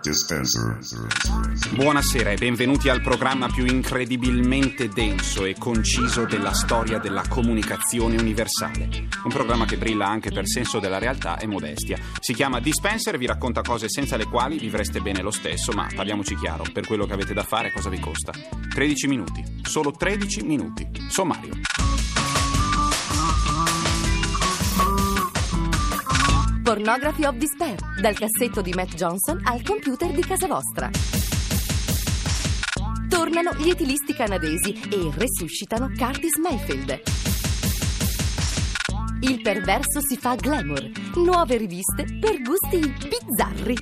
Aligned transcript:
Dispenser. 0.00 0.78
Buonasera 1.74 2.30
e 2.30 2.36
benvenuti 2.36 2.88
al 2.88 3.02
programma 3.02 3.48
più 3.48 3.66
incredibilmente 3.66 4.88
denso 4.88 5.44
e 5.44 5.56
conciso 5.58 6.24
della 6.24 6.52
storia 6.52 6.98
della 6.98 7.24
comunicazione 7.28 8.16
universale. 8.16 8.88
Un 9.24 9.30
programma 9.30 9.64
che 9.64 9.76
brilla 9.76 10.06
anche 10.06 10.30
per 10.30 10.46
senso 10.46 10.78
della 10.78 10.98
realtà 10.98 11.38
e 11.38 11.46
modestia. 11.46 11.98
Si 12.20 12.32
chiama 12.32 12.60
Dispenser 12.60 13.14
e 13.14 13.18
vi 13.18 13.26
racconta 13.26 13.62
cose 13.62 13.88
senza 13.88 14.16
le 14.16 14.26
quali 14.26 14.58
vivreste 14.58 15.00
bene 15.00 15.20
lo 15.20 15.32
stesso, 15.32 15.72
ma 15.72 15.88
parliamoci 15.92 16.36
chiaro, 16.36 16.64
per 16.72 16.86
quello 16.86 17.04
che 17.04 17.14
avete 17.14 17.34
da 17.34 17.42
fare 17.42 17.72
cosa 17.72 17.88
vi 17.88 17.98
costa? 17.98 18.32
13 18.72 19.06
minuti. 19.08 19.42
Solo 19.62 19.90
13 19.90 20.42
minuti. 20.42 20.88
Sommario. 21.08 21.77
Pornography 26.88 27.26
of 27.26 27.36
Despair, 27.36 27.76
dal 28.00 28.14
cassetto 28.14 28.62
di 28.62 28.72
Matt 28.72 28.94
Johnson 28.94 29.38
al 29.44 29.62
computer 29.62 30.10
di 30.10 30.22
casa 30.22 30.46
vostra. 30.46 30.88
Tornano 33.10 33.52
gli 33.58 33.68
etilisti 33.68 34.14
canadesi 34.14 34.72
e 34.88 35.10
resuscitano 35.14 35.90
Curtis 35.94 36.38
Mayfield. 36.38 37.02
Il 39.20 39.42
perverso 39.42 40.00
si 40.00 40.16
fa 40.16 40.34
glamour. 40.36 40.90
Nuove 41.16 41.58
riviste 41.58 42.06
per 42.18 42.40
gusti 42.40 42.78
bizzarri. 42.78 43.76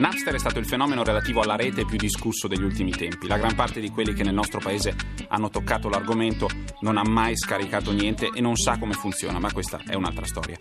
Napster 0.00 0.32
è 0.32 0.38
stato 0.38 0.58
il 0.58 0.64
fenomeno 0.64 1.04
relativo 1.04 1.42
alla 1.42 1.56
rete 1.56 1.84
più 1.84 1.98
discusso 1.98 2.48
degli 2.48 2.62
ultimi 2.62 2.90
tempi. 2.90 3.26
La 3.26 3.36
gran 3.36 3.54
parte 3.54 3.80
di 3.80 3.90
quelli 3.90 4.14
che 4.14 4.22
nel 4.22 4.32
nostro 4.32 4.58
paese 4.58 4.96
hanno 5.28 5.50
toccato 5.50 5.90
l'argomento 5.90 6.48
non 6.80 6.96
ha 6.96 7.02
mai 7.06 7.36
scaricato 7.36 7.92
niente 7.92 8.30
e 8.34 8.40
non 8.40 8.56
sa 8.56 8.78
come 8.78 8.94
funziona, 8.94 9.38
ma 9.38 9.52
questa 9.52 9.82
è 9.86 9.94
un'altra 9.94 10.24
storia. 10.24 10.56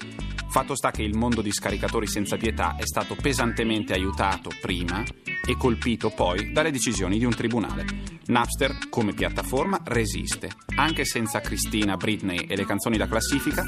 Fatto 0.49 0.75
sta 0.75 0.91
che 0.91 1.03
il 1.03 1.15
mondo 1.15 1.41
di 1.41 1.53
scaricatori 1.53 2.05
senza 2.05 2.35
pietà 2.35 2.75
è 2.75 2.85
stato 2.85 3.15
pesantemente 3.15 3.93
aiutato 3.93 4.51
prima 4.59 5.05
e 5.47 5.55
colpito 5.55 6.09
poi 6.09 6.51
dalle 6.51 6.71
decisioni 6.71 7.17
di 7.17 7.23
un 7.23 7.33
tribunale. 7.33 7.85
Napster, 8.25 8.89
come 8.89 9.13
piattaforma, 9.13 9.79
resiste. 9.85 10.49
Anche 10.75 11.05
senza 11.05 11.39
Cristina, 11.39 11.95
Britney 11.95 12.39
e 12.39 12.57
le 12.57 12.65
canzoni 12.65 12.97
da 12.97 13.07
classifica, 13.07 13.63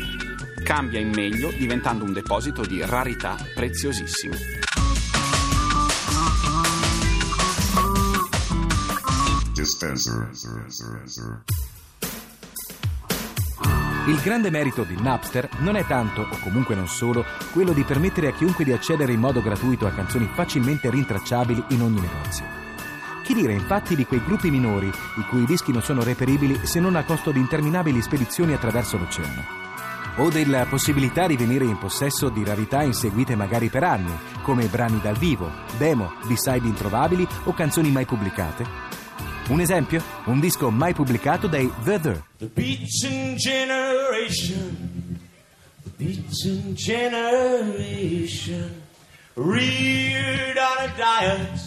cambia 0.66 1.00
in 1.00 1.12
meglio 1.16 1.50
diventando 1.52 2.04
un 2.04 2.12
deposito 2.12 2.66
di 2.66 2.82
rarità 2.84 3.38
preziosissime. 3.56 4.60
Dispenser. 9.62 10.28
Il 14.08 14.20
grande 14.24 14.50
merito 14.50 14.82
di 14.82 15.00
Napster 15.00 15.48
non 15.60 15.76
è 15.76 15.86
tanto, 15.86 16.22
o 16.22 16.40
comunque 16.42 16.74
non 16.74 16.88
solo, 16.88 17.24
quello 17.54 17.72
di 17.72 17.84
permettere 17.84 18.30
a 18.30 18.32
chiunque 18.32 18.64
di 18.64 18.72
accedere 18.72 19.14
in 19.14 19.20
modo 19.20 19.40
gratuito 19.40 19.86
a 19.86 19.92
canzoni 19.92 20.28
facilmente 20.34 20.90
rintracciabili 20.90 21.66
in 21.70 21.84
ogni 21.84 22.00
negozio. 22.00 22.44
Chi 23.22 23.36
dire 23.36 23.54
infatti 23.54 23.96
di 23.96 24.08
quei 24.08 24.24
gruppi 24.24 24.50
minori 24.50 24.88
i 24.88 25.26
cui 25.30 25.46
dischi 25.46 25.72
non 25.72 25.84
sono 25.84 26.04
reperibili 26.04 26.66
se 26.66 26.80
non 26.80 26.96
a 26.96 27.04
costo 27.04 27.30
di 27.30 27.40
interminabili 27.40 28.02
spedizioni 28.02 28.54
attraverso 28.54 28.98
l'oceano? 28.98 29.44
O 30.16 30.30
della 30.30 30.66
possibilità 30.66 31.28
di 31.28 31.38
venire 31.38 31.66
in 31.66 31.78
possesso 31.78 32.30
di 32.30 32.44
rarità 32.44 32.82
inseguite 32.82 33.36
magari 33.36 33.70
per 33.70 33.84
anni, 33.84 34.12
come 34.42 34.66
brani 34.66 35.00
dal 35.04 35.18
vivo, 35.18 35.52
demo, 35.78 36.14
b-side 36.26 36.68
introvabili 36.68 37.28
o 37.44 37.54
canzoni 37.54 37.92
mai 37.92 38.06
pubblicate? 38.06 39.01
Un 39.52 39.60
esempio? 39.60 40.02
Un 40.28 40.40
disco 40.40 40.72
mai 40.72 40.94
pubblicato 40.94 41.48
dai 41.48 41.70
The 41.84 42.00
The. 42.00 42.24
The 42.38 42.46
beaten 42.46 43.36
generation, 43.36 45.20
the 45.84 45.92
beaten 45.98 46.74
generation, 46.74 48.02
reared 49.34 50.58
on 50.58 50.78
a 50.78 50.88
diet 50.96 51.60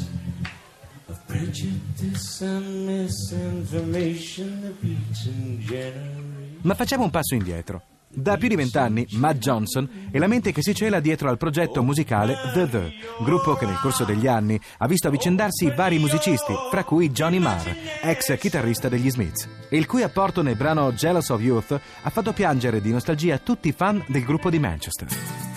of 1.08 1.18
prejudice 1.26 2.40
and 2.42 2.86
misinformation. 2.86 4.62
The 4.62 4.72
beaten 4.80 5.60
generation. 5.60 6.60
Ma 6.62 6.74
facciamo 6.74 7.04
un 7.04 7.10
passo 7.10 7.34
indietro. 7.34 7.82
Da 8.16 8.36
più 8.36 8.48
di 8.48 8.54
vent'anni, 8.54 9.06
Matt 9.12 9.38
Johnson 9.38 10.08
è 10.10 10.18
la 10.18 10.28
mente 10.28 10.52
che 10.52 10.62
si 10.62 10.72
cela 10.72 11.00
dietro 11.00 11.28
al 11.28 11.36
progetto 11.36 11.82
musicale 11.82 12.36
The 12.52 12.68
The, 12.68 12.92
gruppo 13.24 13.54
che 13.54 13.66
nel 13.66 13.78
corso 13.80 14.04
degli 14.04 14.28
anni 14.28 14.58
ha 14.78 14.86
visto 14.86 15.08
avvicendarsi 15.08 15.72
vari 15.74 15.98
musicisti, 15.98 16.52
fra 16.70 16.84
cui 16.84 17.10
Johnny 17.10 17.38
Marr, 17.38 17.68
ex 18.02 18.38
chitarrista 18.38 18.88
degli 18.88 19.10
Smiths, 19.10 19.48
e 19.68 19.76
il 19.76 19.86
cui 19.86 20.02
apporto 20.02 20.42
nel 20.42 20.56
brano 20.56 20.92
Jealous 20.92 21.30
of 21.30 21.40
Youth 21.40 21.80
ha 22.02 22.10
fatto 22.10 22.32
piangere 22.32 22.80
di 22.80 22.92
nostalgia 22.92 23.38
tutti 23.38 23.68
i 23.68 23.72
fan 23.72 24.04
del 24.06 24.22
gruppo 24.24 24.48
di 24.48 24.60
Manchester. 24.60 25.53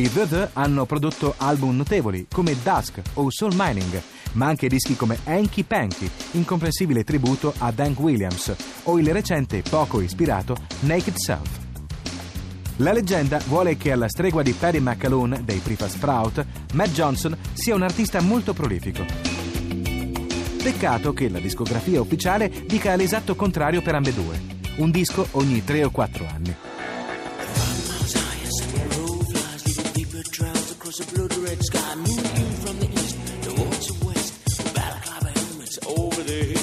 I 0.00 0.08
The 0.08 0.48
hanno 0.54 0.86
prodotto 0.86 1.34
album 1.36 1.76
notevoli 1.76 2.26
come 2.32 2.56
Dusk 2.62 3.02
o 3.14 3.28
Soul 3.28 3.52
Mining, 3.54 4.00
ma 4.32 4.46
anche 4.46 4.66
dischi 4.66 4.96
come 4.96 5.18
Hanky 5.24 5.62
Panky, 5.62 6.10
incomprensibile 6.30 7.04
tributo 7.04 7.52
a 7.58 7.70
Dank 7.70 8.00
Williams, 8.00 8.54
o 8.84 8.98
il 8.98 9.12
recente 9.12 9.60
poco 9.60 10.00
ispirato 10.00 10.56
Naked 10.80 11.16
Self. 11.16 11.58
La 12.76 12.94
leggenda 12.94 13.42
vuole 13.46 13.76
che 13.76 13.92
alla 13.92 14.08
stregua 14.08 14.42
di 14.42 14.52
Paddy 14.52 14.80
McAloon 14.80 15.42
dei 15.44 15.58
Prefab 15.58 15.90
Sprout, 15.90 16.46
Matt 16.72 16.92
Johnson 16.92 17.36
sia 17.52 17.74
un 17.74 17.82
artista 17.82 18.22
molto 18.22 18.54
prolifico. 18.54 19.04
Peccato 20.62 21.12
che 21.12 21.28
la 21.28 21.40
discografia 21.40 22.00
ufficiale 22.00 22.50
dica 22.66 22.96
l'esatto 22.96 23.34
contrario 23.36 23.82
per 23.82 23.96
ambedue, 23.96 24.40
un 24.76 24.90
disco 24.90 25.26
ogni 25.32 25.62
3 25.62 25.84
o 25.84 25.90
4 25.90 26.26
anni. 26.26 26.69
Across 30.46 31.00
a 31.00 31.14
blood 31.14 31.36
red 31.38 31.62
sky, 31.62 31.94
moving 31.96 32.50
from 32.62 32.78
the 32.78 32.88
east 32.92 33.16
towards 33.42 33.86
the 33.88 34.06
west. 34.06 34.74
Balaclava 34.74 35.38
helmets 35.38 35.78
over 35.86 36.22
their 36.22 36.44
heads. 36.44 36.59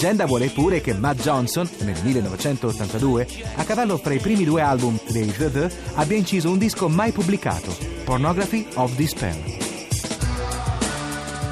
Leggenda 0.00 0.24
vuole 0.24 0.48
pure 0.48 0.80
che 0.80 0.94
Matt 0.94 1.20
Johnson, 1.20 1.68
nel 1.80 2.02
1982, 2.02 3.26
a 3.56 3.64
cavallo 3.64 3.98
fra 3.98 4.14
i 4.14 4.18
primi 4.18 4.44
due 4.44 4.62
album 4.62 4.98
dei 5.10 5.30
The 5.30 5.50
The, 5.50 5.70
abbia 5.96 6.16
inciso 6.16 6.48
un 6.48 6.56
disco 6.56 6.88
mai 6.88 7.12
pubblicato, 7.12 7.76
Pornography 8.04 8.66
of 8.76 8.94
Despair. 8.94 9.58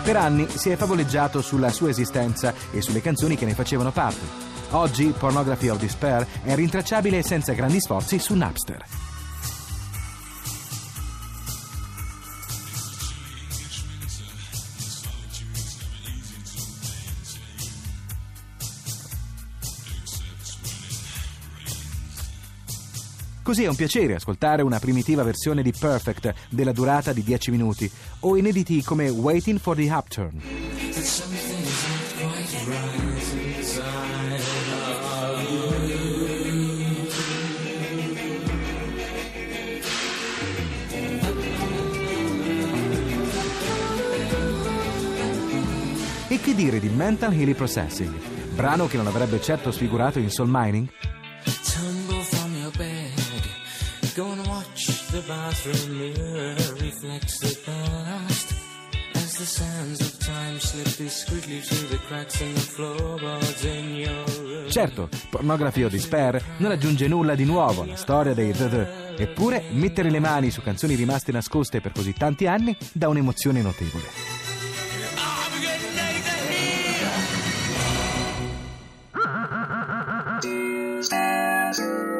Per 0.02 0.16
anni 0.16 0.48
si 0.48 0.70
è 0.70 0.76
favoleggiato 0.76 1.42
sulla 1.42 1.68
sua 1.68 1.90
esistenza 1.90 2.54
e 2.70 2.80
sulle 2.80 3.02
canzoni 3.02 3.36
che 3.36 3.44
ne 3.44 3.52
facevano 3.52 3.92
parte. 3.92 4.24
Oggi 4.70 5.12
Pornography 5.16 5.68
of 5.68 5.78
Despair 5.78 6.26
è 6.42 6.54
rintracciabile 6.54 7.22
senza 7.22 7.52
grandi 7.52 7.80
sforzi 7.80 8.18
su 8.18 8.34
Napster. 8.34 9.07
Così 23.48 23.64
è 23.64 23.66
un 23.66 23.76
piacere 23.76 24.14
ascoltare 24.14 24.60
una 24.60 24.78
primitiva 24.78 25.22
versione 25.22 25.62
di 25.62 25.72
Perfect 25.72 26.34
della 26.50 26.72
durata 26.72 27.14
di 27.14 27.22
10 27.22 27.50
minuti 27.50 27.90
o 28.20 28.36
inediti 28.36 28.82
come 28.82 29.08
Waiting 29.08 29.58
for 29.58 29.74
the 29.74 29.88
Upturn. 29.90 30.38
E 46.28 46.40
che 46.40 46.54
dire 46.54 46.80
di 46.80 46.90
Mental 46.90 47.32
Healing 47.32 47.56
Processing, 47.56 48.14
brano 48.54 48.86
che 48.88 48.98
non 48.98 49.06
avrebbe 49.06 49.40
certo 49.40 49.70
sfigurato 49.70 50.18
in 50.18 50.28
Soul 50.28 50.50
Mining? 50.52 51.07
Bathroom 55.28 55.98
mirror 55.98 56.56
reflects 56.80 57.38
the 57.40 57.60
past. 57.64 58.54
As 59.14 59.36
the 59.36 59.44
sands 59.44 60.00
of 60.00 60.16
time 60.24 60.58
slip 60.58 60.96
discreetly 60.96 61.60
through 61.60 61.88
the 61.88 61.98
cracks 62.08 62.40
in 62.40 62.54
the 62.54 62.60
floorboards 62.60 63.64
in 63.64 63.94
your 63.96 64.24
room. 64.40 64.70
Certo, 64.70 65.08
Pornography 65.28 65.82
of 65.82 65.90
Despair 65.90 66.42
non 66.56 66.70
aggiunge 66.70 67.06
nulla 67.08 67.34
di 67.34 67.44
nuovo 67.44 67.82
alla 67.82 67.96
storia 67.96 68.32
dei 68.32 68.52
The 68.52 68.68
The, 68.68 69.22
eppure 69.22 69.64
mettere 69.70 70.10
le 70.10 70.18
mani 70.18 70.50
su 70.50 70.62
canzoni 70.62 70.94
rimaste 70.94 71.30
nascoste 71.30 71.82
per 71.82 71.92
così 71.92 72.14
tanti 72.14 72.46
anni 72.46 72.74
dà 72.92 73.08
un'emozione 73.08 73.60
notevole. 73.60 74.36
Here. 81.10 82.14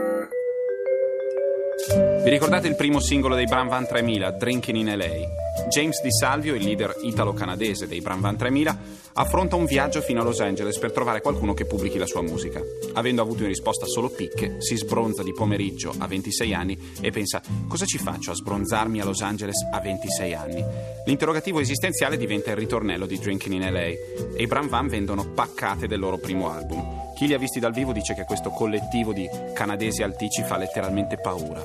Vi 2.28 2.34
ricordate 2.34 2.68
il 2.68 2.76
primo 2.76 3.00
singolo 3.00 3.34
dei 3.34 3.46
Bram 3.46 3.68
Van 3.68 3.86
3000, 3.86 4.32
Drinking 4.32 4.76
in 4.76 4.94
LA? 4.98 5.47
James 5.68 6.00
Di 6.00 6.12
Salvio, 6.12 6.54
il 6.54 6.62
leader 6.62 6.94
italo-canadese 7.02 7.86
dei 7.86 8.00
Bram 8.00 8.20
Van 8.20 8.36
3000, 8.36 8.78
affronta 9.14 9.56
un 9.56 9.64
viaggio 9.64 10.00
fino 10.00 10.20
a 10.20 10.24
Los 10.24 10.40
Angeles 10.40 10.78
per 10.78 10.92
trovare 10.92 11.20
qualcuno 11.20 11.54
che 11.54 11.66
pubblichi 11.66 11.98
la 11.98 12.06
sua 12.06 12.22
musica. 12.22 12.62
Avendo 12.94 13.20
avuto 13.20 13.42
in 13.42 13.48
risposta 13.48 13.86
solo 13.86 14.08
picche, 14.08 14.56
si 14.60 14.76
sbronza 14.76 15.22
di 15.22 15.32
pomeriggio 15.32 15.92
a 15.98 16.06
26 16.06 16.54
anni 16.54 16.78
e 17.00 17.10
pensa 17.10 17.42
cosa 17.68 17.84
ci 17.84 17.98
faccio 17.98 18.30
a 18.30 18.34
sbronzarmi 18.34 19.00
a 19.00 19.04
Los 19.04 19.22
Angeles 19.22 19.66
a 19.72 19.80
26 19.80 20.34
anni? 20.34 20.64
L'interrogativo 21.04 21.58
esistenziale 21.58 22.16
diventa 22.16 22.50
il 22.50 22.56
ritornello 22.56 23.06
di 23.06 23.18
Drinking 23.18 23.54
in 23.54 23.72
LA 23.72 23.80
e 23.80 23.98
i 24.36 24.46
Bram 24.46 24.68
Van 24.68 24.86
vendono 24.86 25.32
paccate 25.32 25.86
del 25.86 25.98
loro 25.98 26.18
primo 26.18 26.50
album. 26.50 27.06
Chi 27.16 27.26
li 27.26 27.34
ha 27.34 27.38
visti 27.38 27.58
dal 27.58 27.72
vivo 27.72 27.92
dice 27.92 28.14
che 28.14 28.22
questo 28.22 28.50
collettivo 28.50 29.12
di 29.12 29.28
canadesi 29.52 30.04
alticci 30.04 30.44
fa 30.44 30.56
letteralmente 30.56 31.16
paura. 31.16 31.60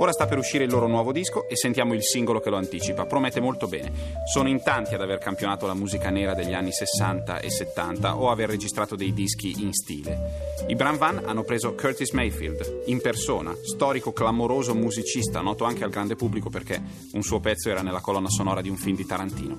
Ora 0.00 0.12
sta 0.12 0.26
per 0.26 0.38
uscire 0.38 0.62
il 0.62 0.70
loro 0.70 0.86
nuovo 0.86 1.10
disco 1.10 1.48
e 1.48 1.56
sentiamo 1.56 1.92
il 1.92 2.04
singolo 2.04 2.38
che 2.38 2.50
lo 2.50 2.56
anticipa. 2.56 3.04
Promette 3.04 3.27
molto 3.40 3.66
bene. 3.66 3.92
Sono 4.24 4.48
in 4.48 4.62
tanti 4.62 4.94
ad 4.94 5.02
aver 5.02 5.18
campionato 5.18 5.66
la 5.66 5.74
musica 5.74 6.10
nera 6.10 6.34
degli 6.34 6.54
anni 6.54 6.72
60 6.72 7.40
e 7.40 7.50
70 7.50 8.16
o 8.16 8.30
aver 8.30 8.48
registrato 8.48 8.96
dei 8.96 9.12
dischi 9.12 9.62
in 9.62 9.72
stile. 9.72 10.56
I 10.66 10.74
Bram 10.74 10.96
Van 10.96 11.22
hanno 11.24 11.42
preso 11.42 11.74
Curtis 11.74 12.10
Mayfield 12.12 12.84
in 12.86 13.00
persona, 13.00 13.54
storico 13.62 14.12
clamoroso 14.12 14.74
musicista, 14.74 15.40
noto 15.40 15.64
anche 15.64 15.84
al 15.84 15.90
grande 15.90 16.16
pubblico 16.16 16.50
perché 16.50 16.82
un 17.12 17.22
suo 17.22 17.40
pezzo 17.40 17.70
era 17.70 17.82
nella 17.82 18.00
colonna 18.00 18.28
sonora 18.28 18.60
di 18.60 18.68
un 18.68 18.76
film 18.76 18.96
di 18.96 19.06
Tarantino. 19.06 19.56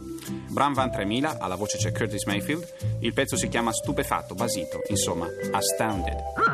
Bram 0.49 0.73
Van 0.73 0.91
3000, 0.91 1.37
alla 1.39 1.55
voce 1.55 1.77
c'è 1.77 1.91
Curtis 1.91 2.25
Mayfield, 2.25 2.97
il 3.01 3.13
pezzo 3.13 3.37
si 3.37 3.47
chiama 3.47 3.71
Stupefatto, 3.71 4.33
basito, 4.33 4.81
insomma, 4.87 5.27
astounded. 5.51 6.48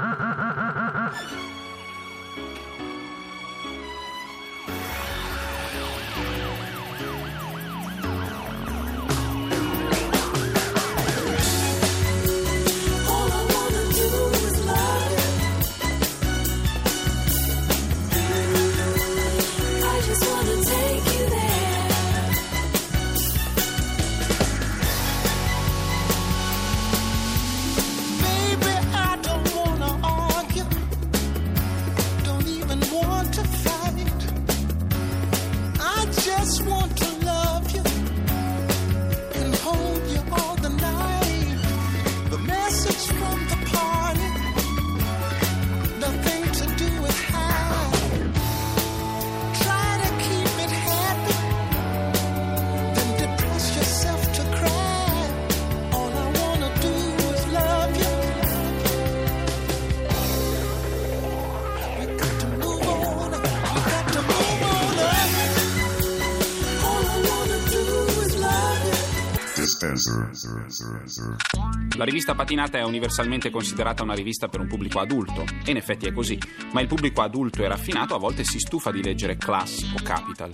La 71.98 72.04
rivista 72.04 72.36
Patinata 72.36 72.78
è 72.78 72.84
universalmente 72.84 73.50
considerata 73.50 74.04
una 74.04 74.14
rivista 74.14 74.48
per 74.48 74.60
un 74.60 74.68
pubblico 74.68 75.00
adulto, 75.00 75.44
e 75.64 75.72
in 75.72 75.78
effetti 75.78 76.08
è 76.08 76.14
così, 76.14 76.38
ma 76.74 76.82
il 76.82 76.88
pubblico 76.88 77.22
adulto 77.22 77.64
e 77.64 77.68
raffinato 77.68 78.16
a 78.16 78.20
volte 78.20 78.44
si 78.44 78.60
stufa 78.60 78.92
di 78.92 79.02
leggere 79.04 79.38
Class 79.38 79.84
o 79.94 80.02
Capital. 80.04 80.52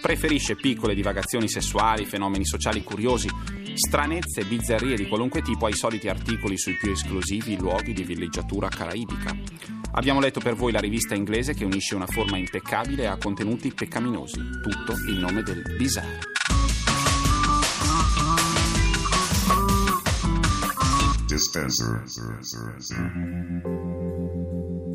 Preferisce 0.00 0.56
piccole 0.56 0.94
divagazioni 0.94 1.48
sessuali, 1.48 2.04
fenomeni 2.04 2.44
sociali 2.44 2.82
curiosi, 2.82 3.28
stranezze 3.74 4.40
e 4.40 4.44
bizzarrie 4.44 4.96
di 4.96 5.06
qualunque 5.06 5.42
tipo 5.42 5.66
ai 5.66 5.74
soliti 5.74 6.08
articoli 6.08 6.56
sui 6.58 6.76
più 6.76 6.90
esclusivi 6.90 7.58
luoghi 7.58 7.92
di 7.92 8.04
villeggiatura 8.04 8.68
caraibica. 8.68 9.36
Abbiamo 9.92 10.20
letto 10.20 10.40
per 10.40 10.54
voi 10.54 10.72
la 10.72 10.80
rivista 10.80 11.14
inglese 11.14 11.54
che 11.54 11.64
unisce 11.64 11.94
una 11.94 12.06
forma 12.06 12.36
impeccabile 12.36 13.06
a 13.06 13.16
contenuti 13.16 13.72
peccaminosi, 13.72 14.40
tutto 14.62 14.92
in 15.08 15.18
nome 15.18 15.42
del 15.42 15.62
bizarro. 15.76 16.35
Dispenser. 21.28 22.04
Mm-hmm. 22.94 24.85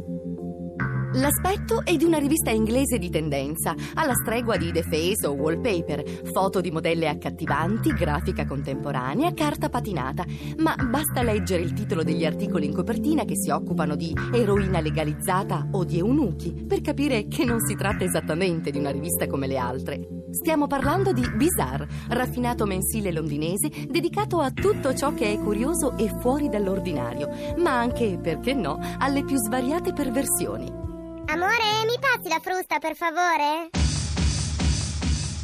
L'aspetto 1.13 1.83
è 1.83 1.97
di 1.97 2.05
una 2.05 2.19
rivista 2.19 2.51
inglese 2.51 2.97
di 2.97 3.09
tendenza, 3.09 3.75
alla 3.95 4.13
stregua 4.13 4.55
di 4.55 4.71
The 4.71 4.81
Face 4.83 5.27
o 5.27 5.33
Wallpaper, 5.33 6.05
foto 6.31 6.61
di 6.61 6.71
modelle 6.71 7.09
accattivanti, 7.09 7.91
grafica 7.91 8.45
contemporanea, 8.45 9.33
carta 9.33 9.67
patinata. 9.67 10.23
Ma 10.59 10.73
basta 10.75 11.21
leggere 11.21 11.63
il 11.63 11.73
titolo 11.73 12.03
degli 12.03 12.23
articoli 12.23 12.65
in 12.65 12.73
copertina 12.73 13.25
che 13.25 13.35
si 13.35 13.49
occupano 13.49 13.97
di 13.97 14.15
eroina 14.31 14.79
legalizzata 14.79 15.67
o 15.71 15.83
di 15.83 15.97
eunuchi 15.99 16.53
per 16.53 16.79
capire 16.79 17.27
che 17.27 17.43
non 17.43 17.59
si 17.59 17.75
tratta 17.75 18.05
esattamente 18.05 18.71
di 18.71 18.77
una 18.77 18.91
rivista 18.91 19.27
come 19.27 19.47
le 19.47 19.57
altre. 19.57 20.07
Stiamo 20.31 20.67
parlando 20.67 21.11
di 21.11 21.29
Bizarre, 21.35 21.89
raffinato 22.07 22.65
mensile 22.65 23.11
londinese 23.11 23.69
dedicato 23.89 24.39
a 24.39 24.51
tutto 24.51 24.93
ciò 24.93 25.13
che 25.13 25.33
è 25.33 25.37
curioso 25.37 25.97
e 25.97 26.07
fuori 26.21 26.47
dall'ordinario, 26.47 27.27
ma 27.57 27.77
anche, 27.77 28.17
perché 28.17 28.53
no, 28.53 28.79
alle 28.97 29.25
più 29.25 29.35
svariate 29.35 29.91
perversioni. 29.91 30.90
Amore, 31.31 31.85
mi 31.85 31.97
passi 31.97 32.27
la 32.27 32.41
frusta 32.41 32.77
per 32.79 32.93
favore? 32.93 33.69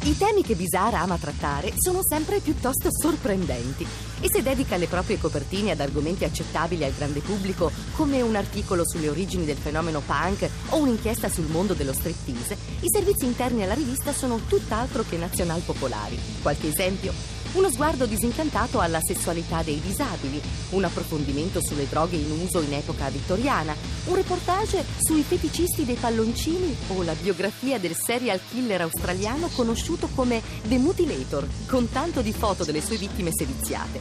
I 0.02 0.16
temi 0.18 0.42
che 0.42 0.54
Bizarre 0.54 0.96
ama 0.96 1.16
trattare 1.16 1.72
sono 1.76 2.00
sempre 2.06 2.40
piuttosto 2.40 2.90
sorprendenti 2.90 3.86
e 4.20 4.28
se 4.30 4.42
dedica 4.42 4.76
le 4.76 4.86
proprie 4.86 5.18
copertine 5.18 5.70
ad 5.70 5.80
argomenti 5.80 6.24
accettabili 6.24 6.84
al 6.84 6.92
grande 6.92 7.20
pubblico, 7.20 7.72
come 7.96 8.20
un 8.20 8.36
articolo 8.36 8.86
sulle 8.86 9.08
origini 9.08 9.46
del 9.46 9.56
fenomeno 9.56 10.02
punk 10.04 10.46
o 10.68 10.76
un'inchiesta 10.76 11.30
sul 11.30 11.46
mondo 11.46 11.72
dello 11.72 11.94
striptease, 11.94 12.58
i 12.80 12.90
servizi 12.92 13.24
interni 13.24 13.62
alla 13.62 13.72
rivista 13.72 14.12
sono 14.12 14.40
tutt'altro 14.46 15.06
che 15.08 15.16
nazional-popolari. 15.16 16.20
Qualche 16.42 16.68
esempio? 16.68 17.37
Uno 17.52 17.70
sguardo 17.70 18.04
disincantato 18.04 18.78
alla 18.78 19.00
sessualità 19.00 19.62
dei 19.62 19.80
disabili, 19.80 20.40
un 20.70 20.84
approfondimento 20.84 21.62
sulle 21.62 21.88
droghe 21.88 22.16
in 22.16 22.30
uso 22.42 22.60
in 22.60 22.74
epoca 22.74 23.08
vittoriana, 23.08 23.74
un 24.04 24.14
reportage 24.14 24.84
sui 24.98 25.22
feticisti 25.22 25.86
dei 25.86 25.94
palloncini 25.94 26.76
o 26.88 27.02
la 27.02 27.14
biografia 27.14 27.78
del 27.78 27.96
serial 27.96 28.38
killer 28.50 28.82
australiano 28.82 29.48
conosciuto 29.54 30.10
come 30.14 30.42
The 30.68 30.76
Mutilator, 30.76 31.48
con 31.66 31.88
tanto 31.88 32.20
di 32.20 32.32
foto 32.32 32.64
delle 32.64 32.82
sue 32.82 32.98
vittime 32.98 33.30
seviziate. 33.32 34.00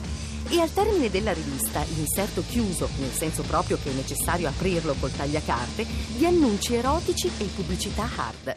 E 0.49 0.59
al 0.59 0.71
termine 0.73 1.09
della 1.09 1.31
rivista, 1.31 1.83
l'inserto 1.95 2.43
chiuso, 2.47 2.89
nel 2.99 3.11
senso 3.11 3.43
proprio 3.43 3.77
che 3.81 3.91
è 3.91 3.93
necessario 3.93 4.49
aprirlo 4.49 4.93
col 4.99 5.11
tagliacarte, 5.11 5.85
di 6.17 6.25
annunci 6.25 6.75
erotici 6.75 7.31
e 7.37 7.45
pubblicità 7.45 8.09
hard. 8.13 8.55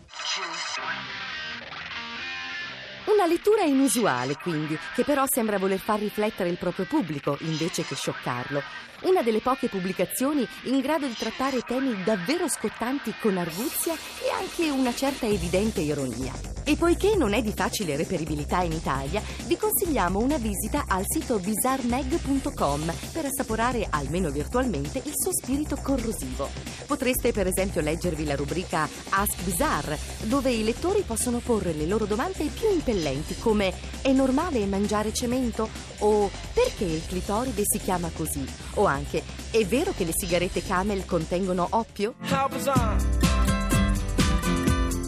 Una 3.21 3.29
lettura 3.29 3.65
inusuale, 3.65 4.35
quindi, 4.37 4.79
che 4.95 5.05
però 5.05 5.25
sembra 5.29 5.59
voler 5.59 5.79
far 5.79 5.99
riflettere 5.99 6.49
il 6.49 6.57
proprio 6.57 6.87
pubblico 6.87 7.37
invece 7.41 7.85
che 7.85 7.95
scioccarlo. 7.95 8.63
Una 9.03 9.21
delle 9.21 9.41
poche 9.41 9.69
pubblicazioni 9.69 10.49
in 10.63 10.81
grado 10.81 11.07
di 11.07 11.13
trattare 11.13 11.61
temi 11.61 12.03
davvero 12.03 12.49
scottanti 12.49 13.13
con 13.21 13.37
arguzia 13.37 13.93
e 13.93 14.31
anche 14.31 14.71
una 14.71 14.95
certa 14.95 15.27
evidente 15.27 15.83
ironia. 15.83 16.60
E 16.71 16.77
poiché 16.77 17.17
non 17.17 17.33
è 17.33 17.43
di 17.43 17.53
facile 17.53 17.97
reperibilità 17.97 18.63
in 18.63 18.71
Italia, 18.71 19.21
vi 19.47 19.57
consigliamo 19.57 20.21
una 20.21 20.39
visita 20.39 20.85
al 20.87 21.03
sito 21.05 21.41
bizarmag.com 21.41 22.93
per 23.11 23.25
assaporare, 23.25 23.89
almeno 23.91 24.31
virtualmente, 24.31 24.99
il 24.99 25.13
suo 25.17 25.33
spirito 25.33 25.75
corrosivo. 25.83 26.49
Potreste 26.87 27.33
per 27.33 27.49
esempio 27.49 27.81
leggervi 27.81 28.25
la 28.25 28.37
rubrica 28.37 28.89
Ask 29.09 29.43
Bizarre, 29.43 29.99
dove 30.27 30.53
i 30.53 30.63
lettori 30.63 31.03
possono 31.03 31.39
porre 31.39 31.73
le 31.73 31.87
loro 31.87 32.05
domande 32.05 32.45
più 32.45 32.71
impellenti 32.71 33.37
come 33.41 33.75
è 34.01 34.13
normale 34.13 34.65
mangiare 34.67 35.13
cemento? 35.13 35.69
O 35.99 36.31
perché 36.53 36.85
il 36.85 37.05
clitoride 37.05 37.63
si 37.65 37.81
chiama 37.81 38.13
così? 38.15 38.47
O 38.75 38.85
anche 38.85 39.25
è 39.51 39.67
vero 39.67 39.93
che 39.97 40.05
le 40.05 40.13
sigarette 40.15 40.63
Camel 40.63 41.05
contengono 41.05 41.67
oppio? 41.69 42.15
How 42.31 42.49
bizarre. 42.49 43.05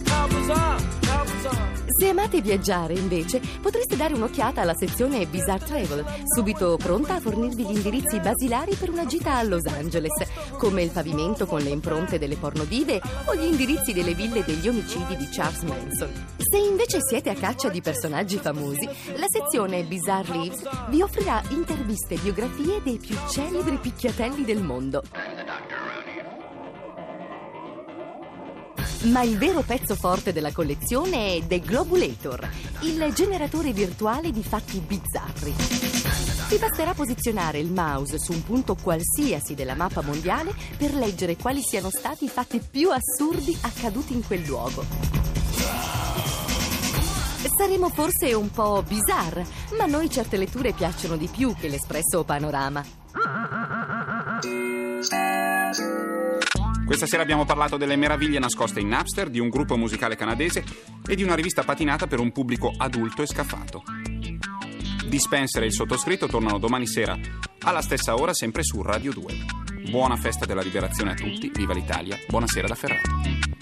How 0.09 0.27
bizarre. 0.27 0.92
Se 2.03 2.09
amate 2.09 2.41
viaggiare, 2.41 2.95
invece, 2.95 3.41
potreste 3.61 3.95
dare 3.95 4.15
un'occhiata 4.15 4.61
alla 4.61 4.75
sezione 4.75 5.25
Bizarre 5.25 5.65
Travel, 5.65 6.05
subito 6.35 6.77
pronta 6.77 7.15
a 7.15 7.21
fornirvi 7.21 7.65
gli 7.65 7.77
indirizzi 7.77 8.19
basilari 8.19 8.75
per 8.75 8.91
una 8.91 9.07
gita 9.07 9.37
a 9.37 9.43
Los 9.45 9.65
Angeles, 9.67 10.11
come 10.59 10.83
il 10.83 10.91
pavimento 10.91 11.47
con 11.47 11.61
le 11.61 11.69
impronte 11.69 12.19
delle 12.19 12.35
pornodive 12.35 13.01
o 13.27 13.37
gli 13.37 13.45
indirizzi 13.45 13.93
delle 13.93 14.15
ville 14.15 14.43
degli 14.43 14.67
omicidi 14.67 15.17
di 15.17 15.29
Charles 15.31 15.63
Manson. 15.63 16.11
Se 16.39 16.59
invece 16.59 16.99
siete 17.01 17.31
a 17.31 17.35
caccia 17.35 17.69
di 17.69 17.81
personaggi 17.81 18.37
famosi, 18.37 18.85
la 19.15 19.27
sezione 19.29 19.85
Bizarre 19.85 20.33
Lives 20.37 20.61
vi 20.89 21.03
offrirà 21.03 21.41
interviste 21.51 22.15
e 22.15 22.19
biografie 22.19 22.83
dei 22.83 22.99
più 22.99 23.17
celebri 23.31 23.77
picchiatelli 23.77 24.45
del 24.45 24.61
mondo. 24.61 25.05
Ma 29.05 29.23
il 29.23 29.37
vero 29.37 29.63
pezzo 29.63 29.97
forte 29.97 30.33
della 30.33 30.53
collezione 30.53 31.35
è 31.35 31.47
The 31.47 31.59
Globulator, 31.59 32.49
il 32.83 33.13
generatore 33.13 33.73
virtuale 33.73 34.31
di 34.31 34.45
fatti 34.45 34.79
bizzarri. 34.79 35.55
Ti 36.49 36.57
basterà 36.57 36.95
posizionare 36.95 37.59
il 37.59 37.73
mouse 37.73 38.21
su 38.21 38.33
un 38.33 38.45
punto 38.45 38.77
qualsiasi 38.81 39.55
della 39.55 39.75
mappa 39.75 40.03
mondiale 40.03 40.55
per 40.77 40.95
leggere 40.95 41.37
quali 41.37 41.63
siano 41.63 41.91
stati 41.91 42.27
i 42.27 42.29
fatti 42.29 42.61
più 42.61 42.91
assurdi 42.91 43.59
accaduti 43.63 44.13
in 44.13 44.25
quel 44.25 44.45
luogo. 44.45 44.85
Saremo 47.57 47.89
forse 47.89 48.33
un 48.35 48.51
po' 48.51 48.85
bizarre, 48.87 49.45
ma 49.77 49.85
a 49.85 49.89
noi 49.89 50.09
certe 50.11 50.37
letture 50.37 50.73
piacciono 50.73 51.17
di 51.17 51.27
più 51.27 51.55
che 51.55 51.69
l'espresso 51.69 52.23
panorama. 52.23 52.85
Questa 56.85 57.07
sera 57.07 57.23
abbiamo 57.23 57.45
parlato 57.45 57.77
delle 57.77 57.97
meraviglie 57.97 58.39
nascoste 58.39 58.81
in 58.81 58.89
Napster, 58.89 59.31
di 59.31 59.39
un 59.39 59.49
gruppo 59.49 59.77
musicale 59.77 60.17
canadese 60.17 60.65
e 61.07 61.15
di 61.15 61.23
una 61.23 61.35
rivista 61.35 61.63
patinata 61.63 62.07
per 62.07 62.21
un 62.21 62.33
pubblico 62.33 62.73
adulto 62.77 63.23
e 63.23 63.27
scafato. 63.27 63.83
Dispenser 65.07 65.63
e 65.63 65.67
il 65.67 65.73
sottoscritto 65.73 66.27
tornano 66.27 66.59
domani 66.59 66.87
sera 66.87 67.19
alla 67.61 67.83
stessa 67.83 68.15
ora 68.15 68.35
sempre 68.35 68.63
su 68.63 68.83
Radio 68.83 69.13
2. 69.13 69.61
Buona 69.91 70.17
festa 70.17 70.47
della 70.47 70.63
liberazione 70.63 71.13
a 71.13 71.15
tutti, 71.15 71.51
viva 71.55 71.75
l'Italia, 71.75 72.19
buonasera 72.29 72.67
da 72.67 72.75
Ferrato. 72.75 73.62